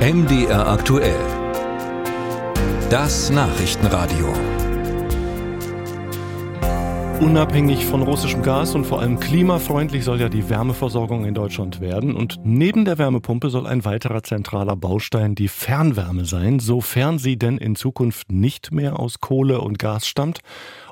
[0.00, 1.20] MDR aktuell.
[2.88, 4.32] Das Nachrichtenradio.
[7.20, 12.16] Unabhängig von russischem Gas und vor allem klimafreundlich soll ja die Wärmeversorgung in Deutschland werden.
[12.16, 17.58] Und neben der Wärmepumpe soll ein weiterer zentraler Baustein die Fernwärme sein, sofern sie denn
[17.58, 20.38] in Zukunft nicht mehr aus Kohle und Gas stammt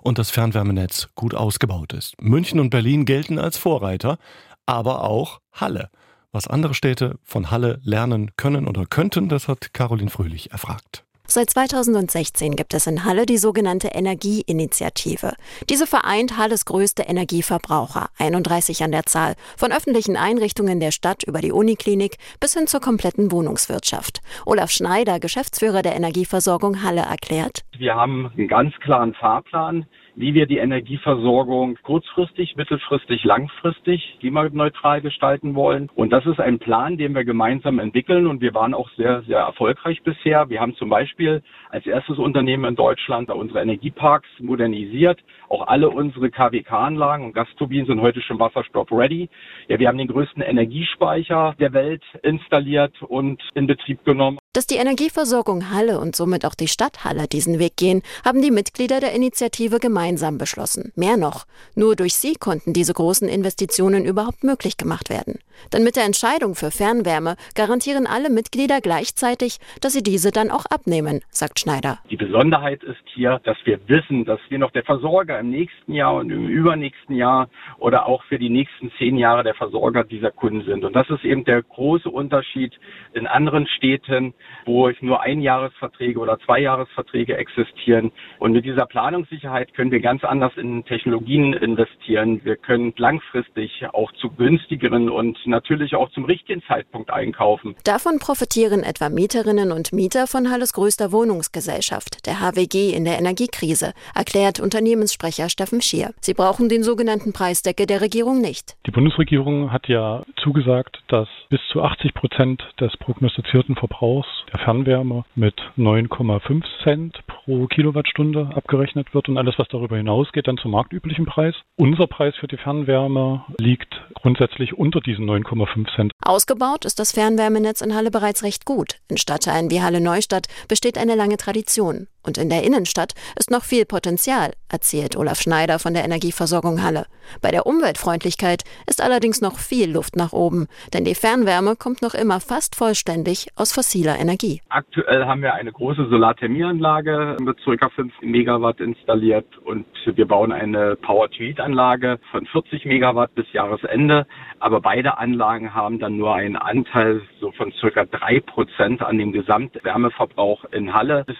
[0.02, 2.20] und das Fernwärmenetz gut ausgebaut ist.
[2.20, 4.18] München und Berlin gelten als Vorreiter,
[4.66, 5.88] aber auch Halle.
[6.30, 11.04] Was andere Städte von Halle lernen können oder könnten, das hat Caroline Fröhlich erfragt.
[11.30, 15.34] Seit 2016 gibt es in Halle die sogenannte Energieinitiative.
[15.68, 21.40] Diese vereint Halles größte Energieverbraucher, 31 an der Zahl, von öffentlichen Einrichtungen der Stadt über
[21.40, 24.20] die Uniklinik bis hin zur kompletten Wohnungswirtschaft.
[24.46, 27.62] Olaf Schneider, Geschäftsführer der Energieversorgung Halle, erklärt.
[27.76, 29.86] Wir haben einen ganz klaren Fahrplan
[30.18, 35.88] wie wir die Energieversorgung kurzfristig, mittelfristig, langfristig klimaneutral gestalten wollen.
[35.94, 39.38] Und das ist ein Plan, den wir gemeinsam entwickeln und wir waren auch sehr, sehr
[39.38, 40.50] erfolgreich bisher.
[40.50, 45.20] Wir haben zum Beispiel als erstes Unternehmen in Deutschland unsere Energieparks modernisiert.
[45.48, 49.28] Auch alle unsere KWK-Anlagen und Gasturbinen sind heute schon Wasserstoff-ready.
[49.68, 54.38] Ja, wir haben den größten Energiespeicher der Welt installiert und in Betrieb genommen.
[54.58, 58.50] Dass die Energieversorgung Halle und somit auch die Stadt Halle diesen Weg gehen, haben die
[58.50, 60.90] Mitglieder der Initiative gemeinsam beschlossen.
[60.96, 61.44] Mehr noch,
[61.76, 65.38] nur durch sie konnten diese großen Investitionen überhaupt möglich gemacht werden.
[65.72, 70.64] Denn mit der Entscheidung für Fernwärme garantieren alle Mitglieder gleichzeitig, dass sie diese dann auch
[70.66, 71.98] abnehmen, sagt Schneider.
[72.10, 76.14] Die Besonderheit ist hier, dass wir wissen, dass wir noch der Versorger im nächsten Jahr
[76.14, 80.64] und im übernächsten Jahr oder auch für die nächsten zehn Jahre der Versorger dieser Kunden
[80.64, 80.84] sind.
[80.84, 82.72] Und das ist eben der große Unterschied
[83.12, 88.12] in anderen Städten, wo nur Einjahresverträge oder Zweijahresverträge existieren.
[88.38, 92.40] Und mit dieser Planungssicherheit können wir ganz anders in Technologien investieren.
[92.44, 97.74] Wir können langfristig auch zu günstigeren und natürlich auch zum richtigen Zeitpunkt einkaufen.
[97.84, 103.92] Davon profitieren etwa Mieterinnen und Mieter von Halles größter Wohnungsgesellschaft, der HWG in der Energiekrise,
[104.14, 106.12] erklärt Unternehmenssprecher Steffen Schier.
[106.20, 108.76] Sie brauchen den sogenannten Preisdecke der Regierung nicht.
[108.86, 115.24] Die Bundesregierung hat ja zugesagt, dass bis zu 80 Prozent des prognostizierten Verbrauchs der Fernwärme
[115.34, 121.26] mit 9,5 Cent pro Kilowattstunde abgerechnet wird und alles, was darüber hinausgeht, dann zum marktüblichen
[121.26, 121.54] Preis.
[121.76, 126.12] Unser Preis für die Fernwärme liegt grundsätzlich unter diesen 9,5 Cent.
[126.22, 128.96] Ausgebaut ist das Fernwärmenetz in Halle bereits recht gut.
[129.08, 132.08] In Stadtteilen wie Halle Neustadt besteht eine lange Tradition.
[132.28, 137.06] Und in der Innenstadt ist noch viel Potenzial, erzählt Olaf Schneider von der Energieversorgung Halle.
[137.40, 142.12] Bei der Umweltfreundlichkeit ist allerdings noch viel Luft nach oben, denn die Fernwärme kommt noch
[142.12, 144.60] immer fast vollständig aus fossiler Energie.
[144.68, 147.88] Aktuell haben wir eine große Solarthermieanlage mit ca.
[147.88, 154.26] 5 Megawatt installiert und wir bauen eine Power-to-Heat-Anlage von 40 Megawatt bis Jahresende.
[154.60, 158.04] Aber beide Anlagen haben dann nur einen Anteil so von ca.
[158.04, 161.24] 3 Prozent an dem Gesamtwärmeverbrauch in Halle.
[161.26, 161.36] Bis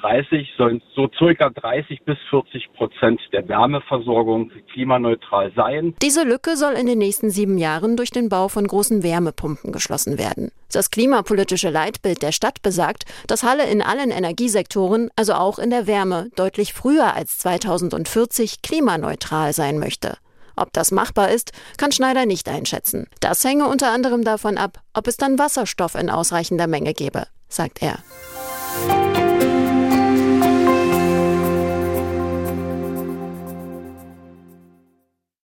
[0.00, 1.50] 2030 sollen so ca.
[1.50, 5.94] 30 bis 40 Prozent der Wärmeversorgung klimaneutral sein.
[6.02, 10.18] Diese Lücke soll in den nächsten sieben Jahren durch den Bau von großen Wärmepumpen geschlossen
[10.18, 10.50] werden.
[10.72, 15.86] Das klimapolitische Leitbild der Stadt besagt, dass Halle in allen Energiesektoren, also auch in der
[15.86, 20.18] Wärme, deutlich früher als 2040 klimaneutral sein möchte.
[20.56, 23.08] Ob das machbar ist, kann Schneider nicht einschätzen.
[23.20, 27.82] Das hänge unter anderem davon ab, ob es dann Wasserstoff in ausreichender Menge gebe, sagt
[27.82, 27.98] er.